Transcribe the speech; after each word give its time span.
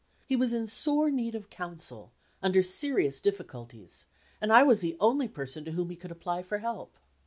He 0.25 0.35
was 0.35 0.51
in 0.51 0.65
sore 0.65 1.11
need 1.11 1.35
of 1.35 1.51
counsel, 1.51 2.11
under 2.41 2.63
serious 2.63 3.21
difficulties; 3.21 4.07
and 4.41 4.51
I 4.51 4.63
was 4.63 4.79
the 4.79 4.97
only 4.99 5.27
person 5.27 5.63
to 5.65 5.73
whom 5.73 5.91
he 5.91 5.95
could 5.95 6.09
apply 6.09 6.41
for 6.41 6.57
help. 6.57 6.97